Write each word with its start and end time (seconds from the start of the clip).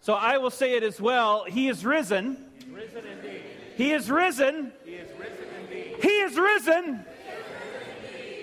So 0.00 0.14
I 0.14 0.38
will 0.38 0.50
say 0.50 0.74
it 0.76 0.82
as 0.82 1.00
well. 1.00 1.44
He 1.44 1.68
is 1.68 1.84
risen. 1.84 2.46
Risen. 2.70 3.04
He 3.76 3.92
is 3.92 4.10
risen. 4.10 4.72
He 4.84 4.92
is 4.92 5.08
risen. 5.18 6.00
He 6.02 6.08
is 6.08 6.38
risen. 6.38 7.04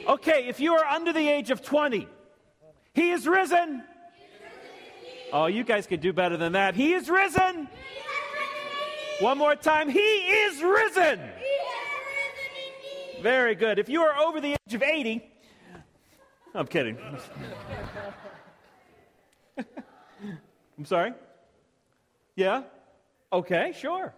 Okay, 0.07 0.47
if 0.47 0.59
you 0.59 0.73
are 0.73 0.85
under 0.85 1.11
the 1.11 1.27
age 1.27 1.49
of 1.51 1.63
20, 1.63 2.07
He 2.93 3.11
is 3.11 3.27
risen. 3.27 3.83
Oh, 5.33 5.47
you 5.47 5.63
guys 5.63 5.87
could 5.87 5.99
do 5.99 6.13
better 6.13 6.37
than 6.37 6.53
that. 6.53 6.75
He 6.75 6.93
is 6.93 7.09
risen. 7.09 7.67
One 9.19 9.37
more 9.37 9.55
time. 9.55 9.89
He 9.89 9.99
is 9.99 10.61
risen. 10.61 11.19
Very 13.21 13.55
good. 13.55 13.79
If 13.79 13.89
you 13.89 14.03
are 14.03 14.17
over 14.17 14.39
the 14.39 14.51
age 14.51 14.73
of 14.73 14.83
80, 14.83 15.23
I'm 16.53 16.67
kidding. 16.67 16.97
I'm 20.77 20.85
sorry? 20.85 21.13
Yeah? 22.37 22.61
Okay, 23.33 23.73
sure. 23.75 24.13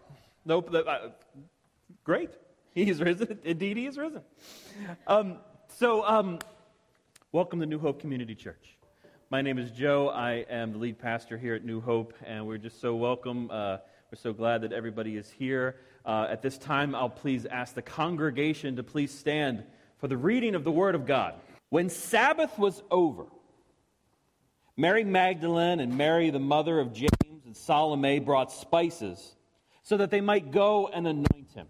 Nope. 0.46 0.76
Uh, 0.76 1.10
great. 2.04 2.30
He 2.76 2.88
is 2.88 3.02
risen. 3.02 3.40
Indeed, 3.44 3.78
he 3.78 3.88
is 3.88 3.98
risen. 3.98 4.22
Um, 5.08 5.38
so, 5.80 6.06
um, 6.06 6.38
welcome 7.32 7.60
to 7.62 7.66
New 7.66 7.80
Hope 7.80 8.00
Community 8.00 8.36
Church. 8.36 8.78
My 9.32 9.42
name 9.42 9.58
is 9.58 9.72
Joe. 9.72 10.10
I 10.10 10.46
am 10.50 10.74
the 10.74 10.78
lead 10.78 11.00
pastor 11.00 11.36
here 11.38 11.56
at 11.56 11.66
New 11.66 11.82
Hope, 11.82 12.14
and 12.26 12.46
we're 12.46 12.60
just 12.60 12.80
so 12.80 12.96
welcome. 12.96 13.50
Uh, 13.52 13.78
we're 14.12 14.20
so 14.22 14.34
glad 14.34 14.62
that 14.62 14.72
everybody 14.72 15.18
is 15.18 15.30
here. 15.32 15.78
Uh, 16.06 16.28
at 16.30 16.44
this 16.44 16.60
time, 16.60 16.94
I'll 16.94 17.10
please 17.10 17.48
ask 17.48 17.74
the 17.74 17.82
congregation 17.82 18.76
to 18.76 18.84
please 18.84 19.12
stand 19.12 19.64
for 19.98 20.08
the 20.08 20.18
reading 20.18 20.54
of 20.54 20.64
the 20.64 20.72
Word 20.72 20.94
of 20.94 21.08
God. 21.08 21.34
When 21.70 21.90
Sabbath 21.90 22.58
was 22.60 22.84
over, 22.92 23.26
Mary 24.78 25.04
Magdalene 25.04 25.80
and 25.80 25.98
Mary, 25.98 26.30
the 26.30 26.40
mother 26.40 26.80
of 26.80 26.94
James 26.94 27.19
and 27.50 27.58
Salome, 27.58 28.20
brought 28.20 28.52
spices 28.52 29.36
so 29.82 29.98
that 29.98 30.12
they 30.12 30.22
might 30.22 30.52
go 30.52 30.88
and 30.88 31.08
anoint 31.08 31.50
him. 31.56 31.66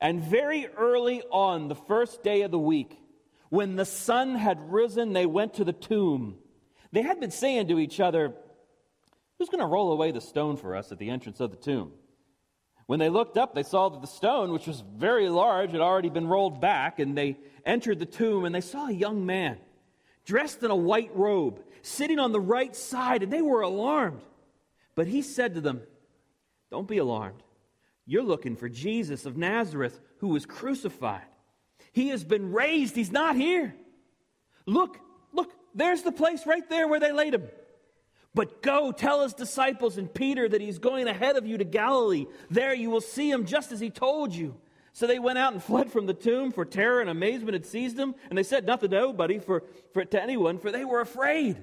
And 0.00 0.20
very 0.20 0.66
early 0.66 1.22
on, 1.30 1.68
the 1.68 1.76
first 1.76 2.24
day 2.24 2.42
of 2.42 2.50
the 2.50 2.58
week, 2.58 2.98
when 3.50 3.76
the 3.76 3.84
sun 3.84 4.34
had 4.34 4.58
risen, 4.72 5.12
they 5.12 5.26
went 5.26 5.54
to 5.54 5.64
the 5.64 5.72
tomb. 5.72 6.38
They 6.90 7.02
had 7.02 7.20
been 7.20 7.30
saying 7.30 7.68
to 7.68 7.78
each 7.78 8.00
other, 8.00 8.34
Who's 9.38 9.48
going 9.48 9.60
to 9.60 9.66
roll 9.66 9.92
away 9.92 10.10
the 10.10 10.20
stone 10.20 10.56
for 10.56 10.74
us 10.74 10.90
at 10.90 10.98
the 10.98 11.08
entrance 11.08 11.38
of 11.38 11.52
the 11.52 11.56
tomb? 11.56 11.92
When 12.86 12.98
they 12.98 13.10
looked 13.10 13.38
up, 13.38 13.54
they 13.54 13.62
saw 13.62 13.90
that 13.90 14.00
the 14.00 14.08
stone, 14.08 14.50
which 14.50 14.66
was 14.66 14.82
very 14.96 15.28
large, 15.28 15.70
had 15.70 15.80
already 15.80 16.10
been 16.10 16.26
rolled 16.26 16.60
back, 16.60 16.98
and 16.98 17.16
they 17.16 17.38
entered 17.64 18.00
the 18.00 18.06
tomb 18.06 18.44
and 18.44 18.52
they 18.52 18.60
saw 18.60 18.88
a 18.88 18.92
young 18.92 19.24
man 19.24 19.58
dressed 20.24 20.64
in 20.64 20.72
a 20.72 20.76
white 20.76 21.14
robe 21.14 21.62
sitting 21.82 22.18
on 22.18 22.32
the 22.32 22.40
right 22.40 22.74
side, 22.74 23.22
and 23.22 23.32
they 23.32 23.42
were 23.42 23.62
alarmed. 23.62 24.20
But 25.00 25.08
he 25.08 25.22
said 25.22 25.54
to 25.54 25.62
them, 25.62 25.80
Don't 26.70 26.86
be 26.86 26.98
alarmed. 26.98 27.42
You're 28.04 28.22
looking 28.22 28.54
for 28.54 28.68
Jesus 28.68 29.24
of 29.24 29.34
Nazareth 29.34 29.98
who 30.18 30.28
was 30.28 30.44
crucified. 30.44 31.24
He 31.92 32.08
has 32.08 32.22
been 32.22 32.52
raised, 32.52 32.96
he's 32.96 33.10
not 33.10 33.34
here. 33.34 33.74
Look, 34.66 34.98
look, 35.32 35.54
there's 35.74 36.02
the 36.02 36.12
place 36.12 36.44
right 36.44 36.68
there 36.68 36.86
where 36.86 37.00
they 37.00 37.12
laid 37.12 37.32
him. 37.32 37.48
But 38.34 38.60
go 38.60 38.92
tell 38.92 39.22
his 39.22 39.32
disciples 39.32 39.96
and 39.96 40.12
Peter 40.12 40.46
that 40.46 40.60
he's 40.60 40.78
going 40.78 41.08
ahead 41.08 41.38
of 41.38 41.46
you 41.46 41.56
to 41.56 41.64
Galilee. 41.64 42.26
There 42.50 42.74
you 42.74 42.90
will 42.90 43.00
see 43.00 43.30
him 43.30 43.46
just 43.46 43.72
as 43.72 43.80
he 43.80 43.88
told 43.88 44.34
you. 44.34 44.54
So 44.92 45.06
they 45.06 45.18
went 45.18 45.38
out 45.38 45.54
and 45.54 45.62
fled 45.70 45.90
from 45.90 46.04
the 46.04 46.12
tomb, 46.12 46.52
for 46.52 46.66
terror 46.66 47.00
and 47.00 47.08
amazement 47.08 47.54
had 47.54 47.64
seized 47.64 47.96
them. 47.96 48.14
And 48.28 48.36
they 48.36 48.42
said 48.42 48.66
nothing 48.66 48.90
to 48.90 48.96
nobody, 48.96 49.38
for, 49.38 49.62
for, 49.94 50.04
to 50.04 50.22
anyone, 50.22 50.58
for 50.58 50.70
they 50.70 50.84
were 50.84 51.00
afraid. 51.00 51.56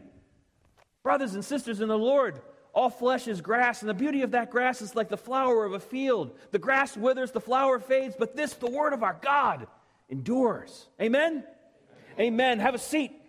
Brothers 1.03 1.35
and 1.35 1.45
sisters 1.45 1.81
in 1.81 1.87
the 1.87 1.99
Lord, 1.99 2.41
all 2.77 2.91
flesh 2.91 3.27
is 3.27 3.41
grass, 3.41 3.81
and 3.81 3.89
the 3.89 3.93
beauty 3.95 4.21
of 4.21 4.31
that 4.31 4.51
grass 4.51 4.83
is 4.83 4.95
like 4.95 5.09
the 5.09 5.17
flower 5.17 5.65
of 5.65 5.73
a 5.73 5.79
field. 5.79 6.37
The 6.51 6.59
grass 6.59 6.95
withers, 6.95 7.31
the 7.31 7.41
flower 7.41 7.79
fades, 7.79 8.15
but 8.17 8.35
this, 8.35 8.53
the 8.53 8.69
word 8.69 8.93
of 8.93 9.01
our 9.01 9.17
God, 9.19 9.65
endures. 10.09 10.85
Amen? 11.01 11.43
Amen. 12.19 12.59
Have 12.59 12.75
a 12.75 12.77
seat. 12.77 13.19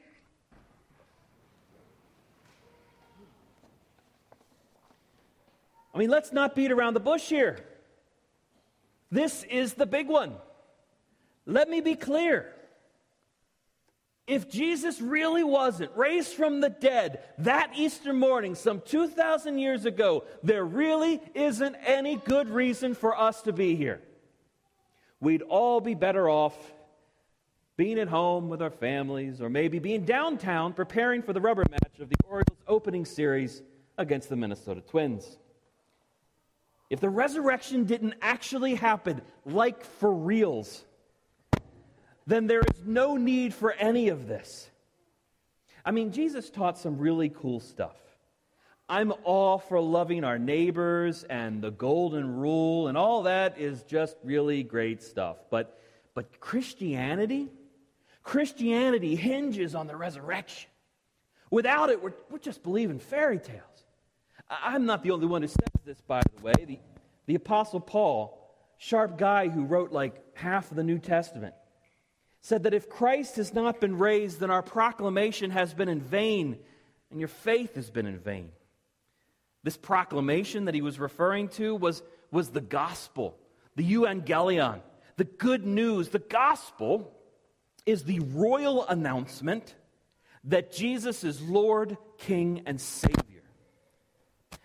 I 5.94 5.98
mean, 5.98 6.10
let's 6.10 6.30
not 6.30 6.54
beat 6.54 6.70
around 6.70 6.92
the 6.92 7.00
bush 7.00 7.26
here. 7.30 7.58
This 9.10 9.44
is 9.44 9.72
the 9.72 9.86
big 9.86 10.08
one. 10.08 10.34
Let 11.46 11.70
me 11.70 11.80
be 11.80 11.94
clear. 11.94 12.52
If 14.28 14.50
Jesus 14.50 15.00
really 15.00 15.42
wasn't 15.42 15.90
raised 15.96 16.34
from 16.34 16.60
the 16.60 16.68
dead 16.68 17.24
that 17.38 17.72
Easter 17.74 18.12
morning, 18.12 18.54
some 18.54 18.82
2,000 18.82 19.58
years 19.58 19.86
ago, 19.86 20.24
there 20.42 20.64
really 20.64 21.22
isn't 21.34 21.74
any 21.86 22.16
good 22.16 22.50
reason 22.50 22.94
for 22.94 23.18
us 23.18 23.40
to 23.42 23.54
be 23.54 23.74
here. 23.74 24.02
We'd 25.18 25.40
all 25.40 25.80
be 25.80 25.94
better 25.94 26.28
off 26.28 26.54
being 27.78 27.98
at 27.98 28.08
home 28.08 28.50
with 28.50 28.60
our 28.60 28.70
families, 28.70 29.40
or 29.40 29.48
maybe 29.48 29.78
being 29.78 30.04
downtown 30.04 30.74
preparing 30.74 31.22
for 31.22 31.32
the 31.32 31.40
rubber 31.40 31.64
match 31.70 31.98
of 32.00 32.10
the 32.10 32.16
Orioles 32.24 32.58
opening 32.66 33.06
series 33.06 33.62
against 33.96 34.28
the 34.28 34.36
Minnesota 34.36 34.82
Twins. 34.82 35.38
If 36.90 37.00
the 37.00 37.08
resurrection 37.08 37.84
didn't 37.84 38.14
actually 38.20 38.74
happen, 38.74 39.22
like 39.46 39.84
for 39.84 40.12
reals, 40.12 40.84
then 42.28 42.46
there 42.46 42.60
is 42.60 42.82
no 42.84 43.16
need 43.16 43.54
for 43.54 43.72
any 43.72 44.10
of 44.10 44.28
this. 44.28 44.70
I 45.82 45.92
mean, 45.92 46.12
Jesus 46.12 46.50
taught 46.50 46.76
some 46.76 46.98
really 46.98 47.30
cool 47.30 47.58
stuff. 47.58 47.96
I'm 48.86 49.14
all 49.24 49.58
for 49.58 49.80
loving 49.80 50.24
our 50.24 50.38
neighbors 50.38 51.24
and 51.24 51.62
the 51.62 51.70
golden 51.70 52.36
rule, 52.36 52.88
and 52.88 52.98
all 52.98 53.22
that 53.22 53.58
is 53.58 53.82
just 53.82 54.16
really 54.22 54.62
great 54.62 55.02
stuff. 55.02 55.38
But, 55.50 55.80
but 56.14 56.38
Christianity, 56.38 57.48
Christianity 58.22 59.16
hinges 59.16 59.74
on 59.74 59.86
the 59.86 59.96
resurrection. 59.96 60.68
Without 61.50 61.88
it, 61.88 62.02
we're, 62.02 62.12
we're 62.30 62.38
just 62.38 62.62
believing 62.62 62.98
fairy 62.98 63.38
tales. 63.38 63.62
I'm 64.50 64.84
not 64.84 65.02
the 65.02 65.12
only 65.12 65.26
one 65.26 65.40
who 65.40 65.48
says 65.48 65.68
this, 65.86 66.00
by 66.02 66.20
the 66.36 66.42
way. 66.42 66.52
The, 66.66 66.78
the 67.24 67.34
Apostle 67.36 67.80
Paul, 67.80 68.38
sharp 68.76 69.16
guy 69.16 69.48
who 69.48 69.64
wrote 69.64 69.92
like 69.92 70.36
half 70.36 70.70
of 70.70 70.76
the 70.76 70.84
New 70.84 70.98
Testament, 70.98 71.54
said 72.40 72.62
that 72.64 72.74
if 72.74 72.88
Christ 72.88 73.36
has 73.36 73.52
not 73.52 73.80
been 73.80 73.98
raised, 73.98 74.40
then 74.40 74.50
our 74.50 74.62
proclamation 74.62 75.50
has 75.50 75.74
been 75.74 75.88
in 75.88 76.00
vain 76.00 76.58
and 77.10 77.20
your 77.20 77.28
faith 77.28 77.74
has 77.74 77.90
been 77.90 78.06
in 78.06 78.18
vain. 78.18 78.50
This 79.64 79.76
proclamation 79.76 80.66
that 80.66 80.74
he 80.74 80.82
was 80.82 80.98
referring 80.98 81.48
to 81.50 81.74
was, 81.74 82.02
was 82.30 82.50
the 82.50 82.60
gospel, 82.60 83.36
the 83.76 83.92
euangelion, 83.92 84.80
the 85.16 85.24
good 85.24 85.66
news. 85.66 86.10
The 86.10 86.20
gospel 86.20 87.12
is 87.84 88.04
the 88.04 88.20
royal 88.20 88.86
announcement 88.86 89.74
that 90.44 90.72
Jesus 90.72 91.24
is 91.24 91.42
Lord, 91.42 91.96
King, 92.18 92.62
and 92.66 92.80
Savior. 92.80 93.42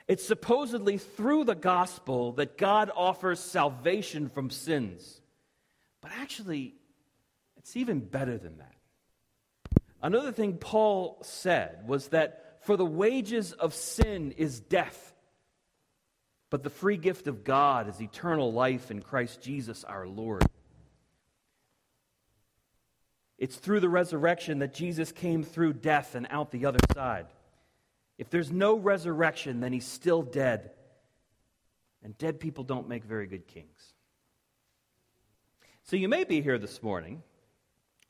It's 0.07 0.25
supposedly 0.25 0.97
through 0.97 1.45
the 1.45 1.55
gospel 1.55 2.33
that 2.33 2.57
God 2.57 2.91
offers 2.95 3.39
salvation 3.39 4.29
from 4.29 4.49
sins. 4.49 5.21
But 6.01 6.11
actually, 6.19 6.75
it's 7.63 7.77
even 7.77 8.01
better 8.01 8.37
than 8.37 8.57
that. 8.57 8.75
Another 10.01 10.33
thing 10.33 10.57
Paul 10.57 11.17
said 11.23 11.87
was 11.87 12.09
that 12.09 12.59
for 12.63 12.75
the 12.75 12.85
wages 12.85 13.53
of 13.53 13.73
sin 13.73 14.33
is 14.33 14.59
death, 14.59 15.15
but 16.49 16.61
the 16.61 16.69
free 16.69 16.97
gift 16.97 17.27
of 17.27 17.45
God 17.45 17.87
is 17.87 18.01
eternal 18.01 18.51
life 18.51 18.91
in 18.91 19.01
Christ 19.01 19.41
Jesus 19.41 19.85
our 19.85 20.05
Lord. 20.05 20.45
It's 23.37 23.55
through 23.55 23.79
the 23.79 23.89
resurrection 23.89 24.59
that 24.59 24.73
Jesus 24.73 25.13
came 25.13 25.43
through 25.43 25.73
death 25.73 26.15
and 26.15 26.27
out 26.29 26.51
the 26.51 26.65
other 26.65 26.79
side. 26.93 27.27
If 28.17 28.29
there's 28.29 28.51
no 28.51 28.75
resurrection, 28.75 29.61
then 29.61 29.71
he's 29.71 29.87
still 29.87 30.21
dead. 30.21 30.71
And 32.03 32.17
dead 32.17 32.41
people 32.41 32.65
don't 32.65 32.89
make 32.89 33.05
very 33.05 33.27
good 33.27 33.47
kings. 33.47 33.93
So 35.83 35.95
you 35.95 36.09
may 36.09 36.25
be 36.25 36.41
here 36.41 36.57
this 36.57 36.83
morning 36.83 37.23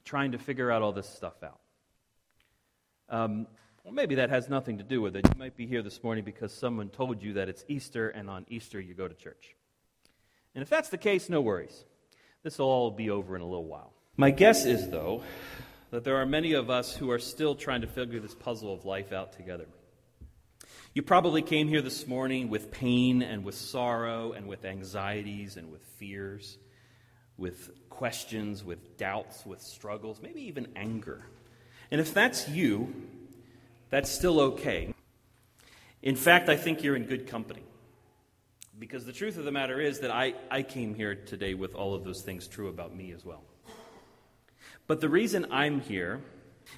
trying 0.05 0.33
to 0.33 0.37
figure 0.37 0.71
out 0.71 0.81
all 0.81 0.91
this 0.91 1.09
stuff 1.09 1.43
out. 1.43 1.59
Um, 3.09 3.47
well, 3.83 3.93
maybe 3.93 4.15
that 4.15 4.29
has 4.29 4.49
nothing 4.49 4.77
to 4.77 4.83
do 4.83 5.01
with 5.01 5.15
it. 5.15 5.27
You 5.27 5.37
might 5.37 5.57
be 5.57 5.67
here 5.67 5.81
this 5.81 6.03
morning 6.03 6.23
because 6.23 6.53
someone 6.53 6.89
told 6.89 7.21
you 7.21 7.33
that 7.33 7.49
it's 7.49 7.65
Easter, 7.67 8.09
and 8.09 8.29
on 8.29 8.45
Easter 8.49 8.79
you 8.79 8.93
go 8.93 9.07
to 9.07 9.13
church. 9.13 9.55
And 10.55 10.61
if 10.61 10.69
that's 10.69 10.89
the 10.89 10.97
case, 10.97 11.29
no 11.29 11.41
worries. 11.41 11.83
This 12.43 12.59
will 12.59 12.67
all 12.67 12.91
be 12.91 13.09
over 13.09 13.35
in 13.35 13.41
a 13.41 13.45
little 13.45 13.65
while. 13.65 13.93
My 14.15 14.31
guess 14.31 14.65
is, 14.65 14.89
though, 14.89 15.23
that 15.91 16.03
there 16.03 16.17
are 16.17 16.25
many 16.25 16.53
of 16.53 16.69
us 16.69 16.95
who 16.95 17.11
are 17.11 17.19
still 17.19 17.55
trying 17.55 17.81
to 17.81 17.87
figure 17.87 18.19
this 18.19 18.35
puzzle 18.35 18.73
of 18.73 18.85
life 18.85 19.11
out 19.11 19.33
together. 19.33 19.67
You 20.93 21.01
probably 21.01 21.41
came 21.41 21.67
here 21.67 21.81
this 21.81 22.05
morning 22.07 22.49
with 22.49 22.71
pain 22.71 23.21
and 23.23 23.43
with 23.43 23.55
sorrow 23.55 24.31
and 24.33 24.47
with 24.47 24.63
anxieties 24.63 25.57
and 25.57 25.71
with 25.71 25.81
fears, 25.97 26.57
with 27.43 27.89
questions, 27.89 28.63
with 28.63 28.97
doubts, 28.97 29.45
with 29.45 29.61
struggles, 29.61 30.21
maybe 30.23 30.41
even 30.43 30.65
anger. 30.77 31.25
And 31.91 31.99
if 31.99 32.13
that's 32.13 32.47
you, 32.47 32.93
that's 33.89 34.09
still 34.09 34.39
okay. 34.39 34.93
In 36.01 36.15
fact, 36.15 36.47
I 36.47 36.55
think 36.55 36.83
you're 36.83 36.95
in 36.95 37.03
good 37.03 37.27
company. 37.27 37.63
Because 38.79 39.05
the 39.05 39.11
truth 39.11 39.37
of 39.37 39.43
the 39.43 39.51
matter 39.51 39.81
is 39.81 39.99
that 39.99 40.09
I, 40.09 40.35
I 40.49 40.63
came 40.63 40.95
here 40.95 41.15
today 41.15 41.53
with 41.53 41.75
all 41.75 41.93
of 41.93 42.05
those 42.05 42.21
things 42.21 42.47
true 42.47 42.69
about 42.69 42.95
me 42.95 43.11
as 43.11 43.25
well. 43.25 43.43
But 44.87 45.01
the 45.01 45.09
reason 45.09 45.45
I'm 45.51 45.81
here 45.81 46.21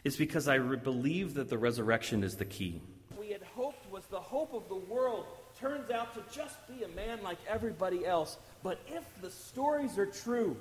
is 0.03 0.17
because 0.17 0.47
I 0.47 0.55
re- 0.55 0.77
believe 0.77 1.35
that 1.35 1.47
the 1.47 1.59
resurrection 1.59 2.23
is 2.23 2.37
the 2.37 2.45
key. 2.45 2.81
We 3.19 3.29
had 3.29 3.43
hoped 3.43 3.91
was 3.91 4.05
the 4.07 4.19
hope 4.19 4.51
of 4.55 4.67
the 4.67 4.93
world 4.93 5.27
turns 5.59 5.89
out 5.91 6.13
to 6.13 6.35
just 6.35 6.55
be 6.67 6.83
a 6.83 6.87
man 6.89 7.23
like 7.23 7.37
everybody 7.47 8.05
else. 8.05 8.37
But 8.63 8.79
if 8.87 9.03
the 9.21 9.31
stories 9.31 9.97
are 9.97 10.05
true 10.05 10.57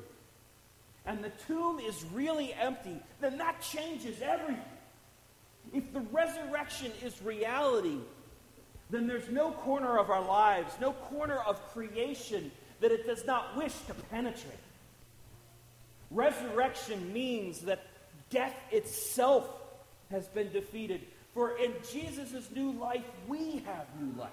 and 1.06 1.22
the 1.22 1.30
tomb 1.46 1.80
is 1.80 2.04
really 2.12 2.52
empty, 2.54 2.98
then 3.20 3.38
that 3.38 3.60
changes 3.60 4.20
everything. 4.22 4.62
If 5.72 5.92
the 5.92 6.00
resurrection 6.00 6.92
is 7.02 7.20
reality, 7.22 7.98
then 8.90 9.06
there's 9.06 9.28
no 9.28 9.50
corner 9.50 9.98
of 9.98 10.10
our 10.10 10.24
lives, 10.24 10.74
no 10.80 10.92
corner 10.92 11.38
of 11.38 11.60
creation 11.72 12.50
that 12.80 12.92
it 12.92 13.06
does 13.06 13.24
not 13.24 13.56
wish 13.56 13.72
to 13.86 13.94
penetrate. 14.10 14.54
Resurrection 16.10 17.12
means 17.12 17.60
that 17.60 17.86
death 18.30 18.54
itself 18.70 19.48
has 20.10 20.28
been 20.28 20.52
defeated. 20.52 21.00
For 21.32 21.56
in 21.58 21.72
Jesus' 21.90 22.48
new 22.54 22.72
life, 22.72 23.04
we 23.26 23.62
have 23.66 23.86
new 24.00 24.16
life. 24.20 24.30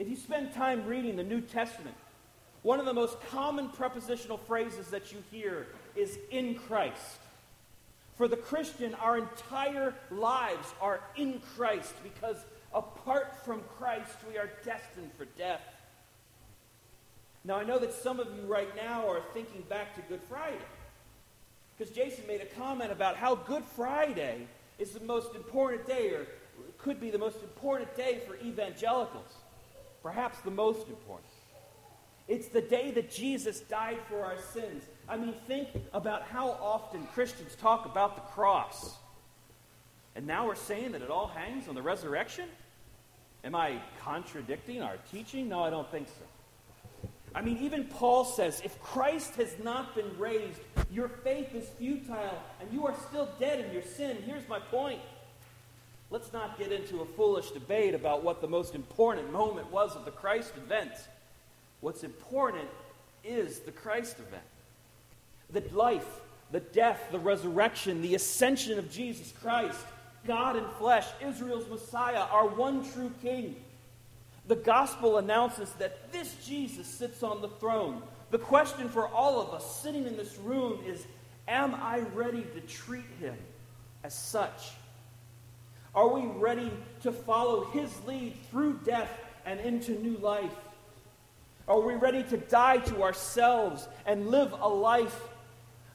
If 0.00 0.08
you 0.08 0.16
spend 0.16 0.54
time 0.54 0.86
reading 0.86 1.16
the 1.16 1.22
New 1.22 1.42
Testament, 1.42 1.94
one 2.62 2.80
of 2.80 2.86
the 2.86 2.94
most 2.94 3.20
common 3.28 3.68
prepositional 3.68 4.38
phrases 4.38 4.86
that 4.86 5.12
you 5.12 5.22
hear 5.30 5.66
is 5.94 6.18
in 6.30 6.54
Christ. 6.54 7.18
For 8.16 8.26
the 8.26 8.38
Christian, 8.38 8.94
our 8.94 9.18
entire 9.18 9.92
lives 10.10 10.72
are 10.80 11.00
in 11.18 11.42
Christ 11.54 11.92
because 12.02 12.38
apart 12.72 13.44
from 13.44 13.60
Christ, 13.76 14.16
we 14.26 14.38
are 14.38 14.48
destined 14.64 15.10
for 15.18 15.26
death. 15.36 15.60
Now, 17.44 17.58
I 17.58 17.64
know 17.64 17.78
that 17.78 17.92
some 17.92 18.20
of 18.20 18.28
you 18.28 18.50
right 18.50 18.74
now 18.74 19.06
are 19.06 19.20
thinking 19.34 19.62
back 19.68 19.94
to 19.96 20.00
Good 20.08 20.22
Friday. 20.30 20.56
Because 21.76 21.94
Jason 21.94 22.26
made 22.26 22.40
a 22.40 22.46
comment 22.46 22.90
about 22.90 23.16
how 23.16 23.34
Good 23.34 23.64
Friday 23.76 24.46
is 24.78 24.92
the 24.92 25.04
most 25.04 25.34
important 25.34 25.86
day, 25.86 26.08
or 26.14 26.24
could 26.78 27.02
be 27.02 27.10
the 27.10 27.18
most 27.18 27.42
important 27.42 27.94
day 27.94 28.22
for 28.26 28.36
evangelicals. 28.42 29.34
Perhaps 30.02 30.40
the 30.40 30.50
most 30.50 30.88
important. 30.88 31.28
It's 32.28 32.48
the 32.48 32.60
day 32.60 32.92
that 32.92 33.10
Jesus 33.10 33.60
died 33.60 33.98
for 34.08 34.24
our 34.24 34.36
sins. 34.52 34.84
I 35.08 35.16
mean, 35.16 35.34
think 35.46 35.68
about 35.92 36.22
how 36.22 36.50
often 36.50 37.06
Christians 37.08 37.56
talk 37.56 37.86
about 37.86 38.14
the 38.14 38.22
cross. 38.32 38.96
And 40.14 40.26
now 40.26 40.46
we're 40.46 40.54
saying 40.54 40.92
that 40.92 41.02
it 41.02 41.10
all 41.10 41.26
hangs 41.26 41.66
on 41.66 41.74
the 41.74 41.82
resurrection? 41.82 42.48
Am 43.42 43.54
I 43.54 43.80
contradicting 44.02 44.82
our 44.82 44.96
teaching? 45.10 45.48
No, 45.48 45.64
I 45.64 45.70
don't 45.70 45.90
think 45.90 46.08
so. 46.08 47.08
I 47.34 47.42
mean, 47.42 47.58
even 47.58 47.84
Paul 47.84 48.24
says 48.24 48.60
if 48.64 48.80
Christ 48.82 49.36
has 49.36 49.54
not 49.62 49.94
been 49.94 50.16
raised, 50.18 50.60
your 50.90 51.08
faith 51.08 51.54
is 51.54 51.68
futile 51.78 52.42
and 52.60 52.72
you 52.72 52.86
are 52.86 52.94
still 53.08 53.28
dead 53.38 53.64
in 53.64 53.72
your 53.72 53.82
sin. 53.82 54.18
Here's 54.26 54.48
my 54.48 54.58
point. 54.58 55.00
Let's 56.10 56.32
not 56.32 56.58
get 56.58 56.72
into 56.72 57.02
a 57.02 57.06
foolish 57.06 57.52
debate 57.52 57.94
about 57.94 58.24
what 58.24 58.40
the 58.40 58.48
most 58.48 58.74
important 58.74 59.32
moment 59.32 59.70
was 59.70 59.94
of 59.94 60.04
the 60.04 60.10
Christ 60.10 60.52
event. 60.56 60.90
What's 61.80 62.02
important 62.02 62.68
is 63.22 63.60
the 63.60 63.70
Christ 63.70 64.16
event. 64.18 64.42
The 65.50 65.62
life, 65.74 66.20
the 66.50 66.60
death, 66.60 67.00
the 67.12 67.18
resurrection, 67.20 68.02
the 68.02 68.16
ascension 68.16 68.76
of 68.76 68.90
Jesus 68.90 69.32
Christ, 69.40 69.78
God 70.26 70.56
in 70.56 70.64
flesh, 70.78 71.06
Israel's 71.24 71.68
Messiah, 71.68 72.24
our 72.30 72.48
one 72.48 72.90
true 72.90 73.12
King. 73.22 73.54
The 74.48 74.56
gospel 74.56 75.18
announces 75.18 75.72
that 75.74 76.12
this 76.12 76.34
Jesus 76.44 76.88
sits 76.88 77.22
on 77.22 77.40
the 77.40 77.48
throne. 77.48 78.02
The 78.32 78.38
question 78.38 78.88
for 78.88 79.06
all 79.06 79.40
of 79.40 79.54
us 79.54 79.80
sitting 79.80 80.06
in 80.06 80.16
this 80.16 80.36
room 80.38 80.80
is 80.84 81.06
Am 81.46 81.74
I 81.76 82.00
ready 82.14 82.42
to 82.54 82.60
treat 82.62 83.06
him 83.20 83.36
as 84.02 84.14
such? 84.14 84.72
Are 85.94 86.08
we 86.08 86.26
ready 86.26 86.70
to 87.02 87.12
follow 87.12 87.64
his 87.66 87.90
lead 88.06 88.34
through 88.50 88.80
death 88.84 89.10
and 89.44 89.58
into 89.60 89.92
new 89.92 90.16
life? 90.18 90.54
Are 91.66 91.80
we 91.80 91.94
ready 91.94 92.22
to 92.24 92.36
die 92.36 92.78
to 92.78 93.02
ourselves 93.02 93.88
and 94.06 94.28
live 94.28 94.52
a 94.60 94.68
life 94.68 95.20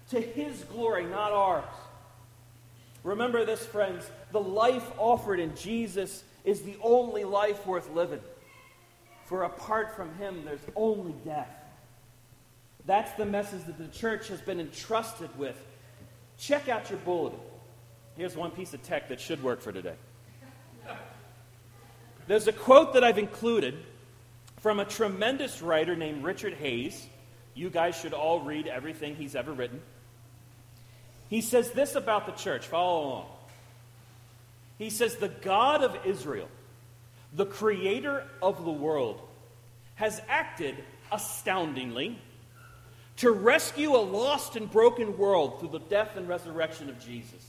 to 0.10 0.20
his 0.20 0.64
glory, 0.66 1.06
not 1.06 1.32
ours? 1.32 1.64
Remember 3.04 3.46
this, 3.46 3.66
friends. 3.66 4.10
The 4.32 4.42
life 4.42 4.90
offered 4.98 5.40
in 5.40 5.56
Jesus 5.56 6.24
is 6.44 6.62
the 6.62 6.76
only 6.82 7.24
life 7.24 7.66
worth 7.66 7.90
living. 7.94 8.22
For 9.26 9.44
apart 9.44 9.96
from 9.96 10.14
him, 10.16 10.44
there's 10.46 10.60
only 10.76 11.14
death. 11.24 11.50
That's 12.86 13.12
the 13.14 13.26
message 13.26 13.66
that 13.66 13.78
the 13.78 13.88
church 13.88 14.28
has 14.28 14.42
been 14.42 14.60
entrusted 14.60 15.36
with. 15.38 15.58
Check 16.38 16.70
out 16.70 16.90
your 16.90 17.00
bulletin. 17.00 17.40
Here's 18.18 18.36
one 18.36 18.52
piece 18.52 18.74
of 18.74 18.82
tech 18.84 19.10
that 19.10 19.20
should 19.20 19.44
work 19.44 19.62
for 19.62 19.72
today. 19.72 19.96
There's 22.28 22.48
a 22.48 22.54
quote 22.54 22.94
that 22.94 23.04
I've 23.04 23.18
included 23.18 23.76
from 24.62 24.80
a 24.80 24.86
tremendous 24.86 25.62
writer 25.62 25.96
named 25.96 26.24
Richard 26.24 26.54
Hays. 26.54 27.06
You 27.54 27.70
guys 27.70 27.96
should 27.96 28.14
all 28.14 28.42
read 28.42 28.68
everything 28.68 29.16
he's 29.16 29.36
ever 29.36 29.54
written. 29.54 29.82
He 31.30 31.42
says 31.42 31.72
this 31.72 31.96
about 31.96 32.26
the 32.26 32.32
church. 32.32 32.66
Follow 32.66 33.06
along. 33.06 33.26
He 34.78 34.90
says, 34.90 35.18
The 35.18 35.30
God 35.30 35.84
of 35.84 36.06
Israel, 36.06 36.48
the 37.34 37.46
creator 37.46 38.24
of 38.42 38.64
the 38.64 38.72
world, 38.72 39.22
has 39.96 40.22
acted 40.28 40.76
astoundingly 41.12 42.20
to 43.18 43.32
rescue 43.32 43.96
a 43.96 43.98
lost 43.98 44.56
and 44.56 44.70
broken 44.70 45.18
world 45.18 45.60
through 45.60 45.70
the 45.70 45.80
death 45.80 46.16
and 46.16 46.28
resurrection 46.28 46.90
of 46.90 47.00
Jesus. 47.00 47.46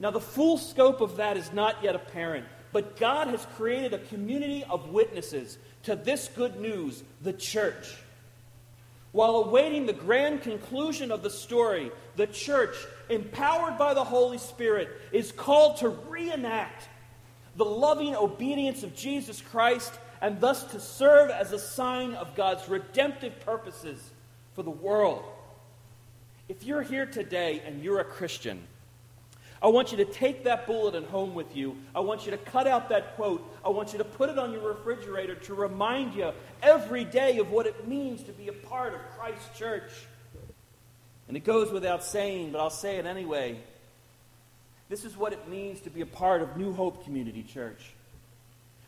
Now, 0.00 0.10
the 0.10 0.20
full 0.20 0.58
scope 0.58 1.00
of 1.00 1.16
that 1.16 1.36
is 1.36 1.52
not 1.52 1.82
yet 1.82 1.96
apparent, 1.96 2.46
but 2.72 2.96
God 2.96 3.28
has 3.28 3.46
created 3.56 3.94
a 3.94 3.98
community 3.98 4.64
of 4.68 4.90
witnesses 4.90 5.58
to 5.84 5.96
this 5.96 6.28
good 6.28 6.60
news, 6.60 7.02
the 7.22 7.32
church. 7.32 7.96
While 9.12 9.36
awaiting 9.36 9.86
the 9.86 9.92
grand 9.92 10.42
conclusion 10.42 11.10
of 11.10 11.22
the 11.22 11.30
story, 11.30 11.90
the 12.16 12.26
church, 12.26 12.76
empowered 13.08 13.78
by 13.78 13.94
the 13.94 14.04
Holy 14.04 14.38
Spirit, 14.38 14.88
is 15.12 15.32
called 15.32 15.78
to 15.78 15.88
reenact 15.88 16.88
the 17.56 17.64
loving 17.64 18.14
obedience 18.14 18.82
of 18.82 18.94
Jesus 18.94 19.40
Christ 19.40 19.92
and 20.20 20.40
thus 20.40 20.64
to 20.72 20.80
serve 20.80 21.30
as 21.30 21.52
a 21.52 21.58
sign 21.58 22.14
of 22.14 22.36
God's 22.36 22.68
redemptive 22.68 23.40
purposes 23.40 24.10
for 24.54 24.62
the 24.62 24.70
world. 24.70 25.24
If 26.48 26.64
you're 26.64 26.82
here 26.82 27.06
today 27.06 27.62
and 27.66 27.82
you're 27.82 28.00
a 28.00 28.04
Christian, 28.04 28.62
I 29.60 29.68
want 29.68 29.90
you 29.90 29.98
to 29.98 30.04
take 30.04 30.44
that 30.44 30.66
bulletin 30.66 31.04
home 31.04 31.34
with 31.34 31.56
you. 31.56 31.76
I 31.94 32.00
want 32.00 32.24
you 32.24 32.30
to 32.30 32.36
cut 32.38 32.66
out 32.66 32.90
that 32.90 33.16
quote. 33.16 33.42
I 33.64 33.70
want 33.70 33.92
you 33.92 33.98
to 33.98 34.04
put 34.04 34.30
it 34.30 34.38
on 34.38 34.52
your 34.52 34.68
refrigerator 34.68 35.34
to 35.34 35.54
remind 35.54 36.14
you 36.14 36.32
every 36.62 37.04
day 37.04 37.38
of 37.38 37.50
what 37.50 37.66
it 37.66 37.88
means 37.88 38.22
to 38.24 38.32
be 38.32 38.48
a 38.48 38.52
part 38.52 38.94
of 38.94 39.00
Christ's 39.18 39.58
church. 39.58 39.90
And 41.26 41.36
it 41.36 41.44
goes 41.44 41.72
without 41.72 42.04
saying, 42.04 42.52
but 42.52 42.60
I'll 42.60 42.70
say 42.70 42.96
it 42.96 43.06
anyway. 43.06 43.58
This 44.88 45.04
is 45.04 45.16
what 45.16 45.32
it 45.32 45.48
means 45.48 45.80
to 45.82 45.90
be 45.90 46.00
a 46.00 46.06
part 46.06 46.40
of 46.40 46.56
New 46.56 46.72
Hope 46.72 47.04
Community 47.04 47.42
Church. 47.42 47.92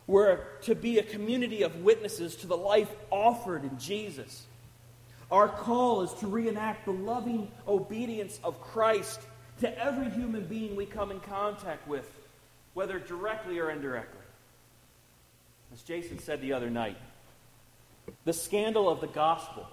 We're 0.06 0.38
to 0.62 0.74
be 0.74 0.98
a 0.98 1.02
community 1.02 1.62
of 1.62 1.82
witnesses 1.82 2.36
to 2.36 2.46
the 2.46 2.56
life 2.56 2.90
offered 3.10 3.64
in 3.64 3.78
Jesus. 3.78 4.46
Our 5.30 5.48
call 5.48 6.02
is 6.02 6.12
to 6.14 6.26
reenact 6.26 6.86
the 6.86 6.92
loving 6.92 7.50
obedience 7.68 8.40
of 8.42 8.60
Christ 8.60 9.20
to 9.60 9.78
every 9.78 10.10
human 10.10 10.46
being 10.46 10.76
we 10.76 10.86
come 10.86 11.10
in 11.10 11.20
contact 11.20 11.86
with, 11.86 12.10
whether 12.74 12.98
directly 12.98 13.58
or 13.58 13.70
indirectly. 13.70 14.20
As 15.72 15.82
Jason 15.82 16.18
said 16.18 16.40
the 16.40 16.52
other 16.52 16.70
night, 16.70 16.96
the 18.24 18.32
scandal 18.32 18.88
of 18.88 19.00
the 19.00 19.06
gospel 19.06 19.66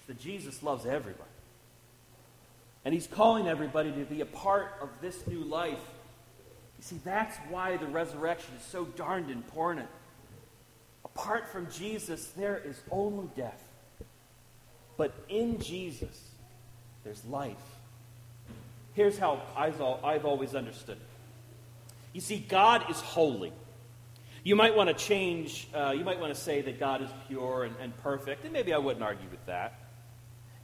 is 0.00 0.06
that 0.08 0.20
Jesus 0.20 0.62
loves 0.62 0.84
everybody. 0.84 1.24
And 2.84 2.94
he's 2.94 3.06
calling 3.06 3.46
everybody 3.46 3.92
to 3.92 4.04
be 4.04 4.20
a 4.20 4.26
part 4.26 4.72
of 4.80 4.88
this 5.00 5.26
new 5.26 5.44
life. 5.44 5.78
You 6.78 6.84
see, 6.84 7.00
that's 7.04 7.36
why 7.48 7.76
the 7.76 7.86
resurrection 7.86 8.54
is 8.58 8.64
so 8.64 8.86
darned 8.86 9.30
important. 9.30 9.86
Apart 11.04 11.48
from 11.48 11.70
Jesus, 11.70 12.28
there 12.36 12.60
is 12.64 12.80
only 12.90 13.28
death. 13.36 13.62
But 14.96 15.12
in 15.28 15.60
Jesus, 15.60 16.30
there's 17.04 17.24
life. 17.26 17.56
Here's 19.00 19.16
how 19.16 19.40
I've 19.56 20.26
always 20.26 20.54
understood 20.54 20.98
it. 20.98 21.02
You 22.12 22.20
see, 22.20 22.38
God 22.38 22.90
is 22.90 23.00
holy. 23.00 23.50
You 24.44 24.54
might 24.56 24.76
want 24.76 24.88
to 24.88 24.94
change, 24.94 25.68
uh, 25.74 25.94
you 25.96 26.04
might 26.04 26.20
want 26.20 26.34
to 26.34 26.38
say 26.38 26.60
that 26.60 26.78
God 26.78 27.00
is 27.00 27.08
pure 27.26 27.64
and, 27.64 27.74
and 27.80 27.96
perfect, 28.02 28.44
and 28.44 28.52
maybe 28.52 28.74
I 28.74 28.76
wouldn't 28.76 29.02
argue 29.02 29.30
with 29.30 29.46
that. 29.46 29.72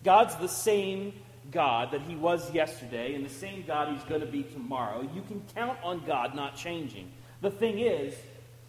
God's 0.05 0.37
the 0.37 0.51
same 0.51 1.15
God 1.51 1.93
that 1.93 2.03
He 2.03 2.15
was 2.15 2.53
yesterday, 2.53 3.15
and 3.15 3.25
the 3.25 3.31
same 3.31 3.65
God 3.67 3.95
He's 3.95 4.05
going 4.05 4.21
to 4.21 4.27
be 4.27 4.43
tomorrow. 4.43 5.01
You 5.15 5.23
can 5.23 5.43
count 5.55 5.79
on 5.83 6.05
God 6.05 6.35
not 6.35 6.57
changing. 6.57 7.11
The 7.41 7.51
thing 7.51 7.79
is, 7.79 8.15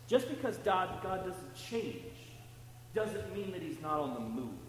just 0.08 0.30
because 0.30 0.56
God, 0.60 1.04
God 1.04 1.26
doesn't 1.26 1.56
change 1.56 2.06
doesn't 2.96 3.36
mean 3.36 3.52
that 3.52 3.62
he's 3.62 3.82
not 3.82 4.00
on 4.00 4.14
the 4.14 4.22
move. 4.22 4.67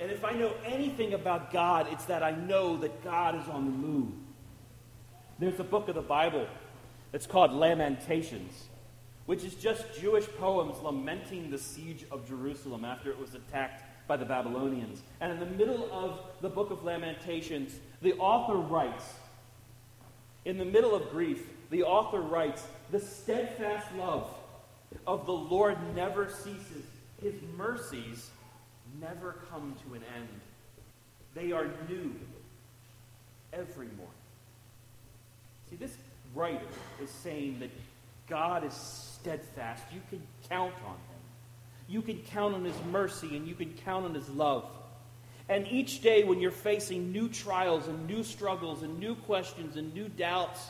And 0.00 0.10
if 0.10 0.24
I 0.24 0.32
know 0.32 0.52
anything 0.64 1.12
about 1.12 1.52
God, 1.52 1.86
it's 1.90 2.06
that 2.06 2.22
I 2.22 2.30
know 2.30 2.78
that 2.78 3.04
God 3.04 3.34
is 3.40 3.46
on 3.48 3.66
the 3.66 3.70
move. 3.70 4.12
There's 5.38 5.60
a 5.60 5.64
book 5.64 5.88
of 5.88 5.94
the 5.94 6.00
Bible 6.00 6.46
that's 7.12 7.26
called 7.26 7.52
Lamentations, 7.52 8.68
which 9.26 9.44
is 9.44 9.54
just 9.54 9.84
Jewish 10.00 10.26
poems 10.38 10.78
lamenting 10.82 11.50
the 11.50 11.58
siege 11.58 12.06
of 12.10 12.26
Jerusalem 12.26 12.84
after 12.84 13.10
it 13.10 13.18
was 13.18 13.34
attacked 13.34 13.84
by 14.08 14.16
the 14.16 14.24
Babylonians. 14.24 15.02
And 15.20 15.32
in 15.32 15.38
the 15.38 15.46
middle 15.46 15.88
of 15.92 16.20
the 16.40 16.48
book 16.48 16.70
of 16.70 16.82
Lamentations, 16.82 17.78
the 18.00 18.14
author 18.14 18.56
writes, 18.56 19.04
in 20.46 20.56
the 20.56 20.64
middle 20.64 20.94
of 20.94 21.10
grief, 21.10 21.46
the 21.68 21.82
author 21.82 22.20
writes, 22.20 22.66
The 22.90 23.00
steadfast 23.00 23.86
love 23.96 24.34
of 25.06 25.26
the 25.26 25.32
Lord 25.32 25.76
never 25.94 26.30
ceases, 26.30 26.84
his 27.22 27.34
mercies 27.56 28.30
never 29.00 29.40
come 29.50 29.74
to 29.86 29.94
an 29.94 30.02
end. 30.16 30.28
They 31.34 31.52
are 31.52 31.66
new 31.88 32.14
every 33.52 33.86
morning. 33.86 34.14
See, 35.68 35.76
this 35.76 35.96
writer 36.34 36.66
is 37.02 37.10
saying 37.10 37.60
that 37.60 37.70
God 38.28 38.64
is 38.64 38.74
steadfast. 38.74 39.82
You 39.92 40.00
can 40.10 40.22
count 40.48 40.74
on 40.86 40.94
him. 40.94 41.20
You 41.90 42.02
can 42.02 42.18
count 42.18 42.54
on 42.54 42.64
His 42.64 42.76
mercy 42.92 43.36
and 43.36 43.48
you 43.48 43.54
can 43.56 43.74
count 43.84 44.04
on 44.04 44.14
His 44.14 44.28
love. 44.30 44.64
And 45.48 45.66
each 45.66 46.00
day, 46.00 46.22
when 46.22 46.40
you're 46.40 46.52
facing 46.52 47.10
new 47.10 47.28
trials 47.28 47.88
and 47.88 48.06
new 48.06 48.22
struggles 48.22 48.84
and 48.84 49.00
new 49.00 49.16
questions 49.16 49.76
and 49.76 49.92
new 49.92 50.08
doubts, 50.08 50.60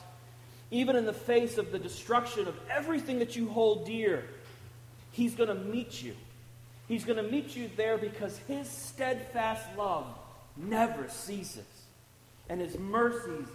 even 0.71 0.97
in 0.97 1.05
the 1.05 1.13
face 1.13 1.59
of 1.59 1.73
the 1.73 1.79
destruction 1.79 2.49
of 2.49 2.59
everything 2.71 3.19
that 3.19 3.37
you 3.37 3.51
hold 3.51 3.85
dear, 3.85 4.25
He's 5.13 5.35
going 5.35 5.51
to 5.51 5.55
meet 5.55 6.03
you. 6.03 6.17
He's 6.91 7.05
going 7.05 7.25
to 7.25 7.31
meet 7.31 7.55
you 7.55 7.71
there 7.77 7.97
because 7.97 8.37
His 8.49 8.69
steadfast 8.69 9.65
love 9.79 10.07
never 10.57 11.09
ceases, 11.09 11.65
and 12.49 12.61
His 12.61 12.77
mercies 12.81 13.47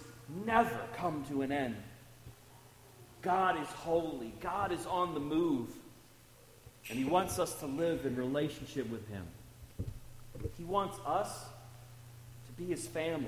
never 0.45 0.79
come 0.95 1.25
to 1.27 1.41
an 1.41 1.51
end. 1.51 1.75
God 3.21 3.61
is 3.61 3.67
holy, 3.67 4.33
God 4.39 4.71
is 4.71 4.85
on 4.85 5.13
the 5.13 5.19
move. 5.19 5.67
And 6.89 6.97
He 6.97 7.03
wants 7.03 7.37
us 7.37 7.55
to 7.55 7.65
live 7.65 8.05
in 8.05 8.15
relationship 8.15 8.89
with 8.89 9.05
Him. 9.09 9.27
He 10.57 10.63
wants 10.63 10.97
us 11.05 11.29
to 12.47 12.53
be 12.53 12.67
His 12.67 12.87
family. 12.87 13.27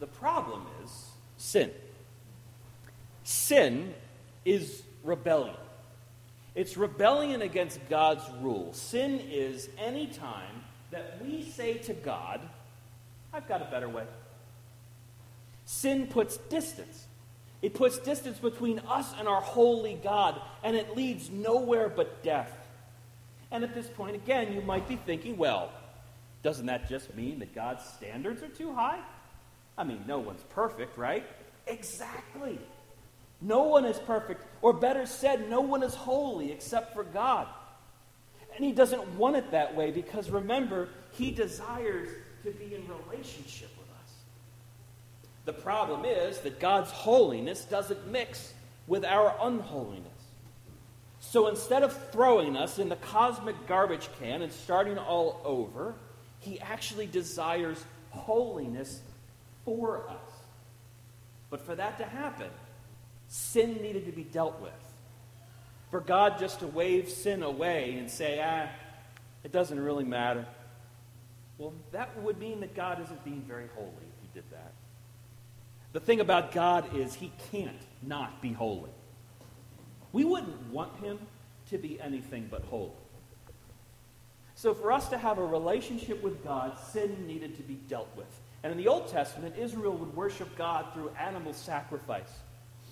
The 0.00 0.06
problem 0.06 0.62
is 0.82 1.10
sin. 1.36 1.70
Sin 3.22 3.92
is 4.46 4.82
rebellion. 5.02 5.56
It's 6.54 6.76
rebellion 6.76 7.42
against 7.42 7.80
God's 7.88 8.24
rule. 8.40 8.72
Sin 8.72 9.20
is 9.30 9.68
any 9.78 10.06
time 10.06 10.62
that 10.90 11.20
we 11.24 11.42
say 11.42 11.74
to 11.78 11.94
God, 11.94 12.40
I've 13.32 13.48
got 13.48 13.60
a 13.60 13.66
better 13.66 13.88
way. 13.88 14.04
Sin 15.64 16.06
puts 16.06 16.36
distance 16.36 17.06
it 17.64 17.72
puts 17.72 17.96
distance 17.96 18.36
between 18.36 18.80
us 18.80 19.14
and 19.18 19.26
our 19.26 19.40
holy 19.40 19.94
God, 19.94 20.38
and 20.62 20.76
it 20.76 20.94
leads 20.94 21.30
nowhere 21.30 21.88
but 21.88 22.22
death. 22.22 22.52
And 23.50 23.64
at 23.64 23.74
this 23.74 23.86
point, 23.86 24.16
again, 24.16 24.52
you 24.52 24.60
might 24.60 24.86
be 24.86 24.96
thinking, 24.96 25.38
well, 25.38 25.72
doesn't 26.42 26.66
that 26.66 26.90
just 26.90 27.14
mean 27.14 27.38
that 27.38 27.54
God's 27.54 27.82
standards 27.82 28.42
are 28.42 28.48
too 28.48 28.74
high? 28.74 29.00
I 29.78 29.84
mean, 29.84 30.04
no 30.06 30.18
one's 30.18 30.42
perfect, 30.50 30.98
right? 30.98 31.24
Exactly. 31.66 32.58
No 33.44 33.64
one 33.64 33.84
is 33.84 33.98
perfect, 33.98 34.42
or 34.62 34.72
better 34.72 35.04
said, 35.04 35.50
no 35.50 35.60
one 35.60 35.82
is 35.82 35.94
holy 35.94 36.50
except 36.50 36.94
for 36.94 37.04
God. 37.04 37.46
And 38.56 38.64
He 38.64 38.72
doesn't 38.72 39.06
want 39.16 39.36
it 39.36 39.50
that 39.50 39.76
way 39.76 39.90
because 39.90 40.30
remember, 40.30 40.88
He 41.12 41.30
desires 41.30 42.08
to 42.42 42.50
be 42.52 42.74
in 42.74 42.88
relationship 42.88 43.68
with 43.78 43.88
us. 44.02 44.14
the 45.44 45.52
problem 45.52 46.06
is 46.06 46.38
that 46.40 46.58
God's 46.58 46.90
holiness 46.90 47.64
doesn't 47.64 48.06
mix 48.06 48.54
with 48.86 49.04
our 49.04 49.36
unholiness. 49.42 50.08
So 51.20 51.48
instead 51.48 51.82
of 51.82 52.10
throwing 52.10 52.56
us 52.56 52.78
in 52.78 52.88
the 52.88 52.96
cosmic 52.96 53.66
garbage 53.66 54.08
can 54.20 54.42
and 54.42 54.52
starting 54.52 54.98
all 54.98 55.40
over, 55.44 55.94
he 56.38 56.60
actually 56.60 57.06
desires 57.06 57.82
holiness 58.10 59.00
for 59.64 60.08
us. 60.08 60.32
But 61.50 61.60
for 61.60 61.74
that 61.74 61.98
to 61.98 62.04
happen, 62.04 62.50
sin 63.28 63.82
needed 63.82 64.06
to 64.06 64.12
be 64.12 64.24
dealt 64.24 64.60
with. 64.60 64.72
For 65.90 66.00
God 66.00 66.38
just 66.38 66.60
to 66.60 66.66
wave 66.66 67.08
sin 67.08 67.42
away 67.42 67.96
and 67.98 68.10
say, 68.10 68.42
ah, 68.44 68.68
it 69.44 69.52
doesn't 69.52 69.78
really 69.78 70.04
matter. 70.04 70.46
Well, 71.58 71.72
that 71.92 72.20
would 72.22 72.38
mean 72.38 72.60
that 72.60 72.74
God 72.74 73.00
isn't 73.02 73.24
being 73.24 73.42
very 73.46 73.68
holy 73.76 73.88
if 73.88 74.22
he 74.22 74.28
did 74.34 74.50
that. 74.50 74.72
The 75.92 76.00
thing 76.00 76.20
about 76.20 76.50
God 76.50 76.96
is 76.96 77.14
he 77.14 77.30
can't 77.52 77.80
not 78.02 78.42
be 78.42 78.52
holy. 78.52 78.90
We 80.12 80.24
wouldn't 80.24 80.72
want 80.72 80.96
him 80.96 81.18
to 81.70 81.78
be 81.78 82.00
anything 82.00 82.48
but 82.50 82.62
holy. 82.64 82.90
So, 84.56 84.74
for 84.74 84.92
us 84.92 85.08
to 85.08 85.18
have 85.18 85.38
a 85.38 85.44
relationship 85.44 86.22
with 86.22 86.42
God, 86.44 86.78
sin 86.92 87.26
needed 87.26 87.56
to 87.56 87.62
be 87.62 87.74
dealt 87.74 88.08
with. 88.16 88.26
And 88.62 88.70
in 88.70 88.78
the 88.78 88.88
Old 88.88 89.08
Testament, 89.08 89.56
Israel 89.58 89.92
would 89.92 90.14
worship 90.16 90.56
God 90.56 90.86
through 90.94 91.10
animal 91.20 91.52
sacrifice. 91.52 92.30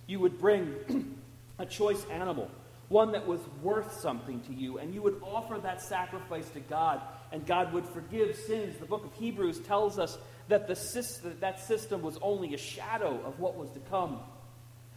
You 0.07 0.21
would 0.21 0.39
bring 0.39 1.19
a 1.59 1.67
choice 1.67 2.05
animal, 2.11 2.51
one 2.89 3.13
that 3.13 3.27
was 3.27 3.41
worth 3.63 4.01
something 4.01 4.41
to 4.43 4.53
you, 4.53 4.79
and 4.79 4.95
you 4.95 5.03
would 5.03 5.21
offer 5.23 5.59
that 5.59 5.81
sacrifice 5.81 6.49
to 6.51 6.61
God, 6.61 7.01
and 7.31 7.47
God 7.47 7.73
would 7.73 7.87
forgive 7.87 8.37
sins. 8.37 8.77
The 8.79 8.87
book 8.87 9.05
of 9.05 9.13
Hebrews 9.15 9.61
tells 9.61 9.99
us 9.99 10.19
that 10.49 10.67
the 10.67 10.77
system, 10.77 11.37
that 11.41 11.61
system 11.61 12.03
was 12.03 12.19
only 12.21 12.55
a 12.55 12.59
shadow 12.59 13.21
of 13.25 13.39
what 13.39 13.57
was 13.57 13.71
to 13.71 13.81
come. 13.91 14.19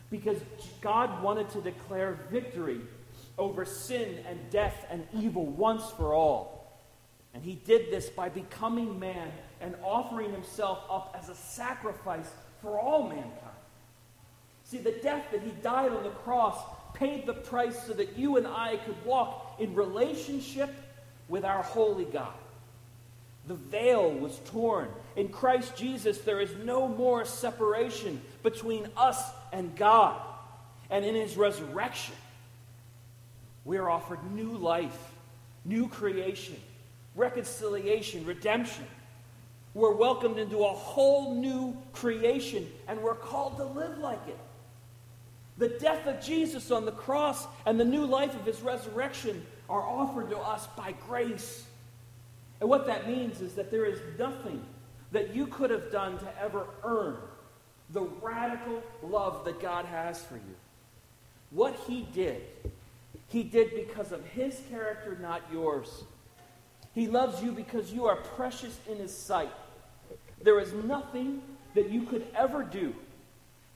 Because 0.10 0.40
God 0.82 1.24
wanted 1.24 1.50
to 1.52 1.62
declare 1.62 2.20
victory 2.30 2.82
over 3.38 3.66
sin 3.66 4.20
and 4.28 4.40
death 4.50 4.86
and 4.90 5.08
evil 5.14 5.46
once 5.46 5.84
for 5.92 6.14
all. 6.14 6.82
And 7.34 7.44
he 7.44 7.56
did 7.56 7.92
this 7.92 8.10
by 8.10 8.30
becoming 8.30 8.98
man 8.98 9.32
and 9.60 9.76
offering 9.84 10.32
himself 10.32 10.80
up 10.90 11.16
as 11.20 11.30
a 11.30 11.36
sacrifice 11.36 12.30
for 12.62 12.80
all 12.80 13.10
mankind. 13.10 13.45
See, 14.66 14.80
the 14.80 14.92
death 14.92 15.26
that 15.32 15.42
he 15.42 15.52
died 15.62 15.92
on 15.92 16.04
the 16.04 16.10
cross 16.10 16.58
paid 16.94 17.26
the 17.26 17.34
price 17.34 17.82
so 17.86 17.94
that 17.94 18.18
you 18.18 18.38
and 18.38 18.48
I 18.48 18.78
could 18.78 19.04
walk 19.06 19.58
in 19.60 19.76
relationship 19.76 20.74
with 21.28 21.46
our 21.46 21.62
holy 21.62 22.06
God. 22.06 22.34
The 23.48 23.56
veil 23.56 24.12
was 24.12 24.40
torn. 24.46 24.88
In 25.16 25.30
Christ 25.30 25.76
Jesus, 25.76 26.20
there 26.20 26.42
is 26.42 26.50
no 26.64 26.88
more 26.88 27.26
separation 27.26 28.22
between 28.42 28.88
us 28.98 29.22
and 29.54 29.76
God. 29.76 30.20
And 30.90 31.06
in 31.06 31.14
his 31.14 31.38
resurrection, 31.38 32.16
we 33.66 33.78
are 33.78 33.90
offered 33.90 34.20
new 34.32 34.58
life, 34.58 34.98
new 35.64 35.88
creation, 35.88 36.60
reconciliation, 37.16 38.26
redemption. 38.26 38.86
We're 39.76 39.94
welcomed 39.94 40.40
into 40.40 40.64
a 40.64 40.70
whole 40.70 41.36
new 41.36 41.78
creation, 41.94 42.68
and 42.88 43.02
we're 43.02 43.16
called 43.16 43.58
to 43.58 43.66
live 43.66 43.98
like 44.00 44.28
it. 44.28 44.38
The 45.58 45.70
death 45.70 46.06
of 46.06 46.22
Jesus 46.22 46.70
on 46.72 46.86
the 46.86 46.92
cross 46.92 47.48
and 47.66 47.80
the 47.80 47.86
new 47.86 48.06
life 48.06 48.36
of 48.36 48.46
his 48.46 48.62
resurrection 48.62 49.46
are 49.70 49.82
offered 49.82 50.30
to 50.30 50.38
us 50.38 50.68
by 50.78 50.94
grace. 51.08 51.66
And 52.60 52.70
what 52.70 52.86
that 52.88 53.08
means 53.08 53.42
is 53.42 53.54
that 53.54 53.72
there 53.72 53.86
is 53.86 54.00
nothing 54.20 54.64
that 55.12 55.34
you 55.34 55.48
could 55.48 55.70
have 55.70 55.92
done 55.92 56.18
to 56.20 56.42
ever 56.42 56.68
earn 56.84 57.18
the 57.92 58.02
radical 58.22 58.84
love 59.02 59.46
that 59.46 59.62
God 59.62 59.86
has 59.86 60.22
for 60.24 60.36
you. 60.36 60.56
What 61.52 61.76
he 61.88 62.08
did, 62.14 62.42
he 63.28 63.44
did 63.44 63.74
because 63.76 64.12
of 64.12 64.26
his 64.26 64.60
character, 64.70 65.18
not 65.22 65.42
yours. 65.52 66.04
He 66.94 67.08
loves 67.08 67.42
you 67.44 67.52
because 67.52 67.94
you 67.94 68.06
are 68.06 68.16
precious 68.16 68.78
in 68.90 68.98
his 68.98 69.16
sight. 69.16 69.52
There 70.42 70.60
is 70.60 70.74
nothing 70.74 71.42
that 71.76 71.90
you 71.90 72.04
could 72.04 72.26
ever 72.36 72.64
do 72.64 72.94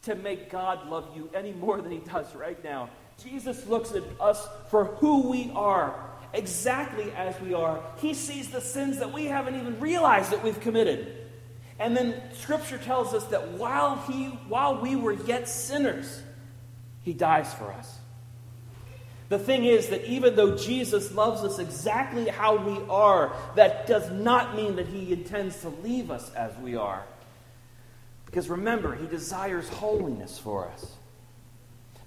to 0.04 0.16
make 0.16 0.50
God 0.50 0.88
love 0.90 1.16
you 1.16 1.30
any 1.34 1.52
more 1.52 1.82
than 1.82 1.92
he 1.92 2.00
does 2.00 2.34
right 2.36 2.62
now. 2.64 2.90
Jesus 3.24 3.66
looks 3.68 3.92
at 3.92 4.04
us 4.20 4.48
for 4.70 4.86
who 4.86 5.30
we 5.30 5.52
are 5.54 6.10
exactly 6.34 7.12
as 7.12 7.40
we 7.42 7.54
are. 7.54 7.82
He 7.98 8.14
sees 8.14 8.50
the 8.50 8.62
sins 8.62 9.00
that 9.00 9.12
we 9.12 9.26
haven't 9.26 9.56
even 9.56 9.80
realized 9.80 10.32
that 10.32 10.44
we've 10.44 10.60
committed. 10.60 11.16
And 11.80 11.96
then 11.96 12.22
scripture 12.34 12.78
tells 12.78 13.14
us 13.14 13.26
that 13.26 13.52
while 13.52 13.98
he 14.08 14.26
while 14.48 14.82
we 14.82 14.96
were 14.96 15.14
yet 15.14 15.48
sinners, 15.48 16.22
he 17.02 17.14
dies 17.14 17.54
for 17.54 17.72
us. 17.72 17.98
The 19.30 19.40
thing 19.40 19.64
is 19.64 19.90
that 19.90 20.06
even 20.06 20.36
though 20.36 20.58
Jesus 20.58 21.14
loves 21.14 21.44
us 21.44 21.60
exactly 21.60 22.28
how 22.28 22.58
we 22.58 22.80
are, 22.90 23.32
that 23.56 23.86
does 23.86 24.10
not 24.12 24.56
mean 24.56 24.76
that 24.78 24.88
he 24.88 25.14
intends 25.14 25.62
to 25.62 25.70
leave 25.70 26.10
us 26.10 26.34
as 26.34 26.56
we 26.58 26.76
are. 26.76 27.06
Because 28.30 28.48
remember, 28.50 28.94
he 28.96 29.08
desires 29.08 29.68
holiness 29.68 30.38
for 30.38 30.68
us. 30.70 30.94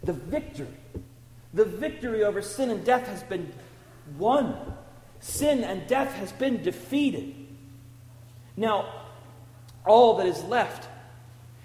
the 0.05 0.13
victory. 0.13 0.67
The 1.55 1.65
victory 1.65 2.25
over 2.25 2.43
sin 2.43 2.71
and 2.71 2.85
death 2.85 3.07
has 3.07 3.23
been 3.23 3.53
won. 4.19 4.57
Sin 5.21 5.63
and 5.65 5.87
death 5.87 6.13
has 6.15 6.33
been 6.33 6.63
defeated. 6.63 7.35
Now, 8.57 8.93
all 9.87 10.17
that 10.17 10.27
is 10.27 10.43
left 10.45 10.89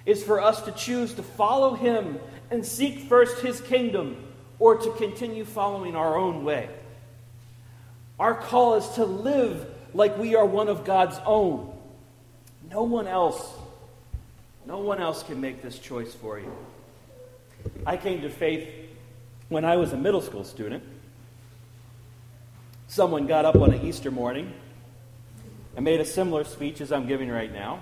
is 0.05 0.23
for 0.23 0.41
us 0.41 0.61
to 0.63 0.71
choose 0.71 1.13
to 1.15 1.23
follow 1.23 1.73
him 1.73 2.19
and 2.51 2.65
seek 2.65 2.99
first 3.09 3.39
his 3.39 3.59
kingdom 3.61 4.23
or 4.59 4.77
to 4.77 4.91
continue 4.93 5.45
following 5.45 5.95
our 5.95 6.17
own 6.17 6.43
way. 6.43 6.69
Our 8.19 8.35
call 8.35 8.75
is 8.75 8.87
to 8.95 9.05
live 9.05 9.67
like 9.93 10.17
we 10.17 10.35
are 10.35 10.45
one 10.45 10.67
of 10.69 10.85
God's 10.85 11.19
own. 11.25 11.73
No 12.69 12.83
one 12.83 13.07
else, 13.07 13.51
no 14.67 14.79
one 14.79 15.01
else 15.01 15.23
can 15.23 15.39
make 15.39 15.61
this 15.61 15.79
choice 15.79 16.13
for 16.13 16.37
you. 16.37 16.51
I 17.85 17.95
came 17.95 18.21
to 18.21 18.29
faith 18.29 18.67
when 19.47 19.63
I 19.63 19.77
was 19.77 19.93
a 19.93 19.97
middle 19.97 20.19
school 20.19 20.43
student. 20.43 20.83
Someone 22.87 23.27
got 23.27 23.45
up 23.45 23.55
on 23.55 23.73
an 23.73 23.85
Easter 23.85 24.11
morning 24.11 24.53
and 25.77 25.85
made 25.85 26.01
a 26.01 26.05
similar 26.05 26.43
speech 26.43 26.81
as 26.81 26.91
I'm 26.91 27.07
giving 27.07 27.29
right 27.29 27.51
now. 27.51 27.81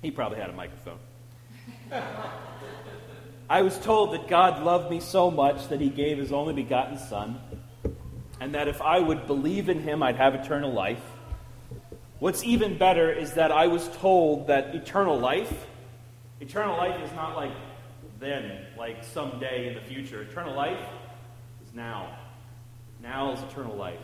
He 0.00 0.12
probably 0.12 0.38
had 0.38 0.48
a 0.48 0.52
microphone. 0.52 1.00
I 3.50 3.62
was 3.62 3.76
told 3.78 4.12
that 4.12 4.28
God 4.28 4.62
loved 4.62 4.92
me 4.92 5.00
so 5.00 5.28
much 5.28 5.68
that 5.68 5.80
he 5.80 5.88
gave 5.88 6.18
his 6.18 6.30
only 6.30 6.54
begotten 6.54 6.98
Son, 6.98 7.40
and 8.40 8.54
that 8.54 8.68
if 8.68 8.80
I 8.80 9.00
would 9.00 9.26
believe 9.26 9.68
in 9.68 9.80
him, 9.80 10.04
I'd 10.04 10.16
have 10.16 10.36
eternal 10.36 10.72
life. 10.72 11.02
What's 12.20 12.44
even 12.44 12.78
better 12.78 13.10
is 13.10 13.32
that 13.32 13.50
I 13.50 13.66
was 13.66 13.88
told 13.96 14.46
that 14.46 14.72
eternal 14.72 15.18
life, 15.18 15.66
eternal 16.40 16.76
life 16.76 17.00
is 17.02 17.12
not 17.12 17.36
like 17.36 17.52
then, 18.18 18.66
like 18.78 19.04
someday 19.04 19.68
in 19.68 19.74
the 19.74 19.80
future. 19.80 20.22
Eternal 20.22 20.54
life 20.54 20.80
is 21.66 21.74
now. 21.74 22.16
Now 23.02 23.32
is 23.32 23.40
eternal 23.42 23.76
life. 23.76 24.00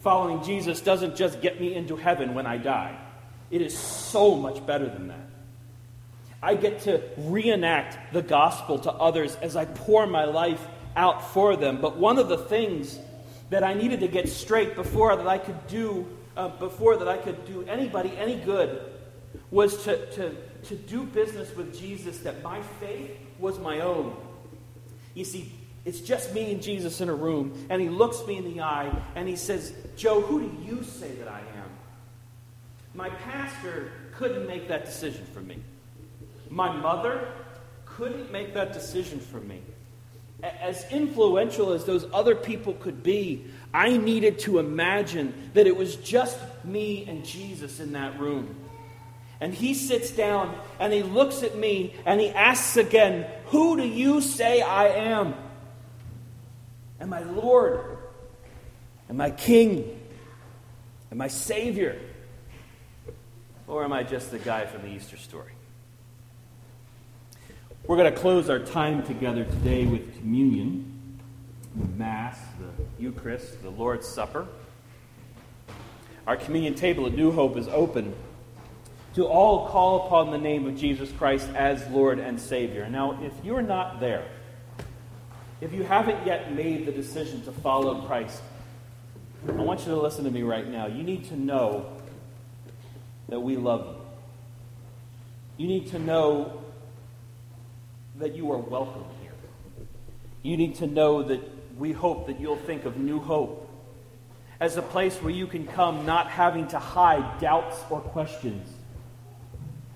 Following 0.00 0.42
Jesus 0.42 0.80
doesn't 0.80 1.16
just 1.16 1.40
get 1.40 1.60
me 1.60 1.74
into 1.74 1.96
heaven 1.96 2.34
when 2.34 2.46
I 2.46 2.56
die, 2.56 2.98
it 3.50 3.60
is 3.60 3.76
so 3.76 4.34
much 4.34 4.64
better 4.66 4.88
than 4.88 5.08
that. 5.08 5.28
I 6.42 6.54
get 6.54 6.80
to 6.80 7.02
reenact 7.18 8.14
the 8.14 8.22
gospel 8.22 8.78
to 8.80 8.92
others 8.92 9.36
as 9.36 9.56
I 9.56 9.66
pour 9.66 10.06
my 10.06 10.24
life 10.24 10.64
out 10.96 11.32
for 11.32 11.56
them. 11.56 11.80
But 11.80 11.98
one 11.98 12.18
of 12.18 12.28
the 12.28 12.38
things 12.38 12.98
that 13.50 13.62
I 13.62 13.74
needed 13.74 14.00
to 14.00 14.08
get 14.08 14.28
straight 14.28 14.74
before 14.74 15.14
that 15.14 15.26
I 15.26 15.38
could 15.38 15.66
do 15.66 16.06
uh, 16.36 16.48
before 16.48 16.96
that 16.96 17.08
I 17.08 17.18
could 17.18 17.44
do 17.44 17.64
anybody 17.68 18.16
any 18.16 18.36
good 18.36 18.80
was 19.50 19.84
to, 19.84 20.06
to, 20.12 20.36
to 20.64 20.74
do 20.74 21.04
business 21.04 21.54
with 21.56 21.78
Jesus 21.78 22.18
that 22.20 22.42
my 22.42 22.60
faith 22.80 23.10
was 23.38 23.58
my 23.58 23.80
own. 23.80 24.16
You 25.14 25.24
see, 25.24 25.52
it's 25.84 26.00
just 26.00 26.34
me 26.34 26.52
and 26.52 26.62
Jesus 26.62 27.00
in 27.00 27.08
a 27.08 27.14
room, 27.14 27.66
and 27.70 27.80
he 27.80 27.88
looks 27.88 28.26
me 28.26 28.36
in 28.36 28.44
the 28.44 28.60
eye 28.60 28.94
and 29.14 29.28
he 29.28 29.36
says, 29.36 29.72
Joe, 29.96 30.20
who 30.20 30.40
do 30.40 30.64
you 30.64 30.82
say 30.84 31.10
that 31.12 31.28
I 31.28 31.38
am? 31.40 31.70
My 32.94 33.08
pastor 33.08 33.92
couldn't 34.14 34.46
make 34.46 34.68
that 34.68 34.84
decision 34.84 35.24
for 35.32 35.40
me. 35.40 35.58
My 36.50 36.70
mother 36.70 37.28
couldn't 37.86 38.30
make 38.30 38.54
that 38.54 38.72
decision 38.72 39.20
for 39.20 39.38
me. 39.38 39.62
As 40.42 40.84
influential 40.90 41.72
as 41.72 41.84
those 41.84 42.06
other 42.12 42.34
people 42.34 42.72
could 42.74 43.02
be, 43.02 43.44
I 43.72 43.96
needed 43.96 44.38
to 44.40 44.58
imagine 44.58 45.50
that 45.54 45.66
it 45.66 45.76
was 45.76 45.96
just 45.96 46.38
me 46.64 47.06
and 47.06 47.24
Jesus 47.24 47.78
in 47.78 47.92
that 47.92 48.18
room. 48.18 48.56
And 49.40 49.54
he 49.54 49.72
sits 49.72 50.10
down 50.10 50.54
and 50.78 50.92
he 50.92 51.02
looks 51.02 51.42
at 51.42 51.56
me 51.56 51.94
and 52.04 52.20
he 52.20 52.28
asks 52.28 52.76
again, 52.76 53.26
Who 53.46 53.76
do 53.76 53.86
you 53.86 54.20
say 54.20 54.60
I 54.60 54.88
am? 54.88 55.34
Am 57.00 57.12
I 57.12 57.22
Lord? 57.22 57.96
Am 59.08 59.20
I 59.20 59.30
King? 59.30 59.98
Am 61.10 61.20
I 61.20 61.28
Savior? 61.28 61.98
Or 63.66 63.84
am 63.84 63.92
I 63.92 64.02
just 64.02 64.30
the 64.30 64.38
guy 64.38 64.66
from 64.66 64.82
the 64.82 64.88
Easter 64.88 65.16
story? 65.16 65.52
We're 67.86 67.96
going 67.96 68.12
to 68.12 68.20
close 68.20 68.50
our 68.50 68.58
time 68.58 69.02
together 69.04 69.44
today 69.44 69.86
with 69.86 70.18
communion, 70.18 71.18
the 71.74 71.88
Mass, 71.96 72.38
the 72.58 73.02
Eucharist, 73.02 73.62
the 73.62 73.70
Lord's 73.70 74.06
Supper. 74.06 74.46
Our 76.26 76.36
communion 76.36 76.74
table 76.74 77.06
at 77.06 77.14
New 77.14 77.32
Hope 77.32 77.56
is 77.56 77.66
open 77.68 78.14
to 79.14 79.26
all 79.26 79.68
call 79.68 80.06
upon 80.06 80.30
the 80.30 80.38
name 80.38 80.66
of 80.66 80.76
Jesus 80.76 81.10
Christ 81.12 81.48
as 81.54 81.86
Lord 81.88 82.18
and 82.18 82.40
Savior. 82.40 82.88
Now, 82.88 83.20
if 83.22 83.32
you're 83.44 83.62
not 83.62 83.98
there, 83.98 84.24
if 85.60 85.72
you 85.72 85.82
haven't 85.82 86.26
yet 86.26 86.54
made 86.54 86.86
the 86.86 86.92
decision 86.92 87.42
to 87.42 87.52
follow 87.52 88.02
Christ, 88.02 88.40
I 89.48 89.52
want 89.52 89.80
you 89.80 89.86
to 89.86 90.00
listen 90.00 90.24
to 90.24 90.30
me 90.30 90.42
right 90.42 90.66
now. 90.66 90.86
You 90.86 91.02
need 91.02 91.24
to 91.26 91.36
know 91.36 91.86
that 93.28 93.40
we 93.40 93.56
love 93.56 93.86
you. 93.86 95.64
You 95.64 95.68
need 95.68 95.88
to 95.88 95.98
know 95.98 96.62
that 98.18 98.34
you 98.34 98.50
are 98.52 98.58
welcome 98.58 99.04
here. 99.22 99.32
You 100.42 100.56
need 100.56 100.76
to 100.76 100.86
know 100.86 101.22
that 101.24 101.40
we 101.76 101.92
hope 101.92 102.26
that 102.28 102.40
you'll 102.40 102.56
think 102.56 102.84
of 102.84 102.96
New 102.96 103.18
Hope 103.18 103.68
as 104.60 104.76
a 104.76 104.82
place 104.82 105.16
where 105.16 105.32
you 105.32 105.46
can 105.46 105.66
come 105.66 106.06
not 106.06 106.28
having 106.28 106.68
to 106.68 106.78
hide 106.78 107.40
doubts 107.40 107.78
or 107.90 108.00
questions. 108.00 108.68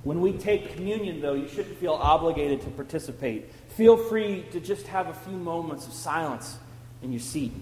When 0.04 0.20
we 0.20 0.32
take 0.32 0.74
communion, 0.76 1.20
though, 1.20 1.32
you 1.32 1.48
shouldn't 1.48 1.78
feel 1.78 1.94
obligated 1.94 2.60
to 2.62 2.70
participate. 2.70 3.50
Feel 3.70 3.96
free 3.96 4.44
to 4.52 4.60
just 4.60 4.86
have 4.86 5.08
a 5.08 5.14
few 5.14 5.36
moments 5.36 5.86
of 5.86 5.94
silence 5.94 6.58
in 7.02 7.10
your 7.10 7.20
seat. 7.20 7.52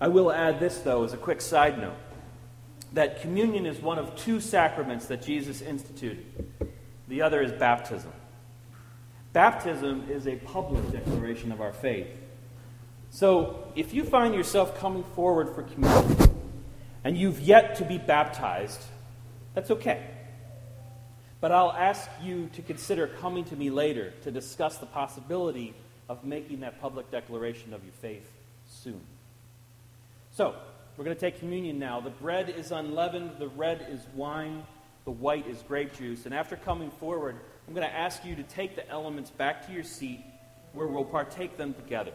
I 0.00 0.08
will 0.08 0.30
add 0.30 0.60
this, 0.60 0.78
though, 0.78 1.04
as 1.04 1.14
a 1.14 1.16
quick 1.16 1.40
side 1.40 1.78
note 1.78 1.96
that 2.92 3.22
communion 3.22 3.66
is 3.66 3.80
one 3.80 3.98
of 3.98 4.14
two 4.14 4.40
sacraments 4.40 5.06
that 5.06 5.22
Jesus 5.22 5.60
instituted. 5.62 6.24
The 7.08 7.22
other 7.22 7.42
is 7.42 7.50
baptism. 7.52 8.12
Baptism 9.32 10.08
is 10.08 10.28
a 10.28 10.36
public 10.36 10.92
declaration 10.92 11.50
of 11.50 11.60
our 11.60 11.72
faith. 11.72 12.06
So, 13.10 13.72
if 13.74 13.94
you 13.94 14.04
find 14.04 14.34
yourself 14.34 14.78
coming 14.78 15.02
forward 15.02 15.54
for 15.54 15.62
communion 15.62 16.30
and 17.02 17.16
you've 17.16 17.40
yet 17.40 17.76
to 17.76 17.84
be 17.84 17.98
baptized, 17.98 18.80
that's 19.54 19.70
okay. 19.70 20.04
But 21.40 21.52
I'll 21.52 21.72
ask 21.72 22.08
you 22.22 22.48
to 22.54 22.62
consider 22.62 23.06
coming 23.06 23.44
to 23.44 23.56
me 23.56 23.70
later 23.70 24.12
to 24.22 24.30
discuss 24.30 24.78
the 24.78 24.86
possibility 24.86 25.74
of 26.08 26.24
making 26.24 26.60
that 26.60 26.80
public 26.80 27.10
declaration 27.10 27.72
of 27.72 27.82
your 27.84 27.92
faith 28.00 28.30
soon. 28.66 29.00
So, 30.32 30.54
we're 30.96 31.04
going 31.04 31.16
to 31.16 31.20
take 31.20 31.40
communion 31.40 31.78
now. 31.78 32.00
The 32.00 32.10
bread 32.10 32.48
is 32.50 32.70
unleavened, 32.70 33.32
the 33.38 33.48
red 33.48 33.86
is 33.90 34.00
wine, 34.14 34.64
the 35.04 35.10
white 35.10 35.46
is 35.46 35.62
grape 35.66 35.96
juice. 35.96 36.24
And 36.24 36.34
after 36.34 36.56
coming 36.56 36.90
forward, 36.92 37.36
I'm 37.66 37.74
going 37.74 37.86
to 37.86 37.94
ask 37.94 38.24
you 38.24 38.36
to 38.36 38.42
take 38.42 38.76
the 38.76 38.88
elements 38.88 39.30
back 39.30 39.66
to 39.66 39.72
your 39.72 39.82
seat 39.82 40.20
where 40.72 40.86
we'll 40.86 41.04
partake 41.04 41.56
them 41.56 41.74
together. 41.74 42.12